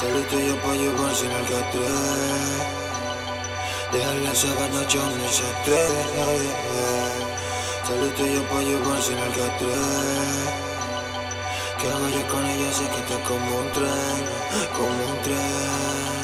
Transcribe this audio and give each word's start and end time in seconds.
Saliste 0.00 0.46
yo 0.46 0.54
pa' 0.62 0.74
llevarse 0.74 1.26
en 1.26 1.32
el 1.32 1.42
catre 1.42 1.80
Dejar 3.90 4.14
la 4.14 4.32
sábana 4.32 4.82
echando 4.82 5.24
ese 5.26 5.42
estrés 5.42 5.90
Saliste 7.82 8.32
yo 8.32 8.42
pa' 8.48 8.62
llevarse 8.62 9.12
en 9.12 9.18
el 9.18 9.32
Que 11.78 11.88
hago 11.88 12.08
yo 12.14 12.22
con 12.28 12.46
ella 12.46 12.72
sé 12.72 12.84
que 12.92 13.00
está 13.00 13.18
como 13.26 13.58
un 13.58 13.72
tren 13.72 14.22
Como 14.76 15.02
un 15.10 15.18
tren. 15.24 16.18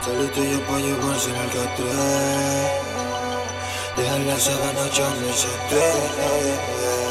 Saliste 0.00 0.52
yo 0.52 0.60
pa' 0.66 0.78
llevarse 0.78 1.28
en 1.28 1.36
el 1.36 1.50
catre 1.50 1.84
Dejar 3.96 4.20
la 4.20 4.38
sábana 4.40 4.86
echando 4.86 5.28
ese 5.28 5.48
estrés 5.48 7.02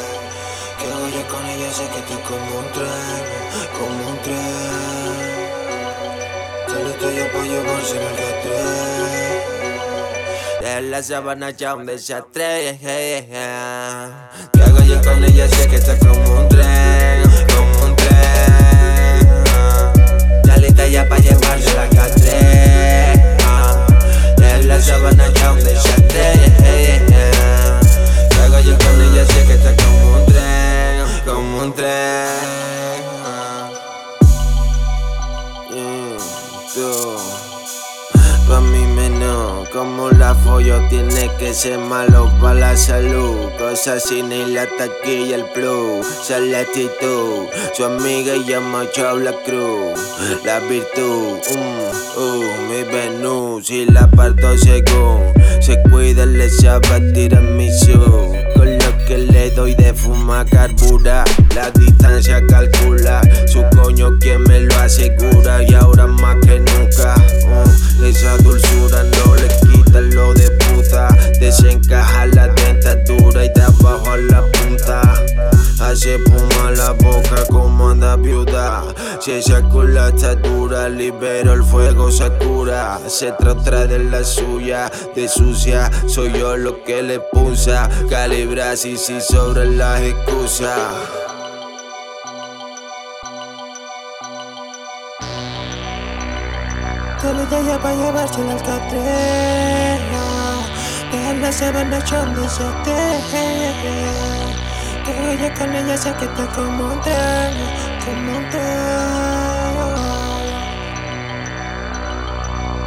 que 0.82 0.88
hago 0.88 1.08
yo 1.10 1.28
con 1.28 1.46
ella 1.46 1.72
sé 1.72 1.88
que 1.90 2.00
está 2.00 2.18
como 2.28 2.58
un 2.58 2.72
tren, 2.72 3.11
Llevarse 7.34 7.96
en 7.96 8.02
el. 8.04 8.12
De 10.62 10.82
la 10.90 11.02
sabana 11.02 11.52
ya 11.52 11.76
un 11.76 11.86
desastre. 11.86 12.78
Que 12.82 13.44
hago 14.64 14.80
yo 14.84 15.02
con 15.02 15.24
ella 15.24 15.48
sé 15.48 15.68
que 15.68 15.78
está 15.78 15.98
como 15.98 16.40
un 16.40 16.50
tren, 16.50 17.24
como 17.54 17.86
un 17.86 17.96
tren. 17.96 19.28
Saliste 20.46 20.92
ya 20.92 21.08
pa' 21.10 21.18
llevarse 21.18 21.74
la 21.74 21.88
catre. 21.90 22.32
De 24.38 24.64
la 24.66 24.82
sabana 24.82 25.28
ya 25.34 25.52
un 25.52 25.64
desastre. 25.64 26.34
Que 28.30 28.40
hago 28.42 28.60
yo 28.60 28.78
con 28.78 29.02
ella 29.02 29.26
sé 29.26 29.46
que 29.46 29.54
está 29.54 29.76
como 29.84 30.16
un 30.16 30.26
tren, 30.26 31.06
como 31.26 31.62
un 31.64 31.74
tren. 31.74 32.71
Pa' 38.48 38.60
mí 38.60 38.86
menos, 38.96 39.70
como 39.70 40.10
la 40.10 40.36
follo 40.36 40.80
tiene 40.90 41.30
que 41.40 41.54
ser 41.54 41.78
malo 41.78 42.30
para 42.42 42.60
la 42.60 42.78
salud. 42.78 43.50
Cosas 43.58 44.04
sin 44.04 44.32
ir 44.32 44.50
la 44.50 44.66
taquilla, 44.78 45.36
el 45.36 45.46
plus, 45.54 46.06
la 46.30 46.60
actitud. 46.60 47.48
Su 47.74 47.86
amiga 47.86 48.34
llama 48.48 48.84
la 49.24 49.34
cruz, 49.46 50.00
la 50.44 50.60
virtud. 50.60 51.38
mm, 51.50 52.20
uh, 52.20 52.44
mi 52.68 52.84
Venus 52.92 53.70
y 53.70 53.86
la 53.86 54.08
parto 54.08 54.58
según. 54.58 55.34
Se 55.62 55.78
cuida, 55.90 56.26
le 56.26 56.50
sabe 56.50 57.00
tirar 57.14 57.44
mi 57.44 57.70
su. 57.72 57.94
Con 58.56 58.78
lo 58.78 59.06
que 59.08 59.18
le 59.18 59.52
doy 59.52 59.76
de 59.76 59.94
fuma 59.94 60.46
carbura, 60.46 61.24
la 61.56 61.72
distancia 61.72 62.42
calcula. 62.48 62.61
Hace 76.02 76.18
puma 76.18 76.72
la 76.72 76.94
boca 76.94 77.46
como 77.48 77.90
anda 77.90 78.16
viuda. 78.16 78.86
Se 79.20 79.40
sacó 79.40 79.84
la 79.84 80.10
estatura, 80.10 80.90
liberó 80.90 81.54
el 81.54 81.64
fuego, 81.64 82.10
se 82.10 82.28
cura. 82.40 83.00
Se 83.06 83.32
trata 83.34 83.86
de 83.86 84.00
la 84.00 84.24
suya, 84.24 84.92
de 85.14 85.30
sucia. 85.30 85.92
Soy 86.08 86.34
yo 86.34 86.58
lo 86.58 86.84
que 86.86 87.04
le 87.04 87.20
punza. 87.20 87.88
Calibra 88.10 88.76
sí, 88.76 88.98
sí 88.98 89.22
sobre 89.22 89.68
las 89.68 90.02
excusas. 90.02 90.80
Saliste 97.22 97.64
yo 97.64 97.80
pa' 97.80 97.94
llevarse 97.94 98.42
en 98.42 98.50
el 98.50 98.62
catre. 98.64 100.00
Dejar 101.12 101.36
la 101.36 101.52
sábana 101.52 102.00
echando 102.00 102.44
ese 102.44 102.64
estrés. 102.64 104.31
Hago 105.08 105.34
yo 105.34 105.54
con 105.58 105.76
ella 105.76 105.98
sé 105.98 106.14
que 106.14 106.26
está 106.26 106.46
como 106.48 106.94
un 106.94 107.02
tren, 107.02 107.54
como 108.06 108.38
un 108.38 108.50
tren. 108.50 108.72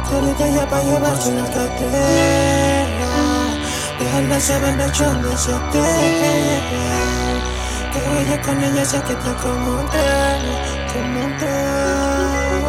Saliste 0.09 0.53
yo 0.53 0.69
pa' 0.69 0.81
llevarse 0.81 1.29
en 1.29 1.37
el 1.39 1.45
catre. 1.45 1.87
Dejar 3.99 4.23
la 4.23 4.37
ese 4.37 5.51
estrés. 5.51 5.91
Que 7.91 7.97
hago 7.99 8.19
yo 8.29 8.41
con 8.41 8.63
ella 8.63 8.85
sé 8.85 9.01
que 9.01 9.13
está 9.13 9.33
como 9.35 9.79
un 9.79 9.89
tren, 9.89 10.41
como 10.93 11.25
un 11.25 11.37
tren. 11.37 12.65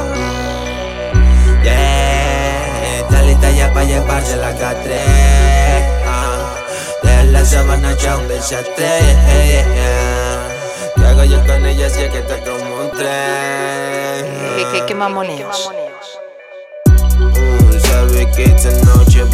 Yeah, 1.62 2.98
está 3.00 3.22
lista 3.22 3.50
ya 3.50 3.72
pa' 3.72 3.84
llevarse 3.84 4.36
la 4.36 4.54
catre. 4.56 5.95
De 7.26 7.32
la 7.32 7.44
sabana 7.44 7.92
ya 7.96 8.16
un 8.18 8.28
desastre. 8.28 8.86
Que 10.94 11.04
hago 11.04 11.24
yo 11.24 11.44
con 11.44 11.66
ella 11.66 11.90
si 11.90 12.02
es 12.02 12.10
que 12.10 12.18
está 12.18 12.38
como 12.38 12.76
un 12.82 12.90
tren. 12.92 14.26
¿Qué, 14.56 14.66
qué, 14.72 14.86
qué 14.86 14.94
mamoneos? 14.94 15.70
Mm, 16.86 17.80
Sabe 17.80 18.30
que 18.30 18.44
esta 18.44 18.70
noche 18.84 19.24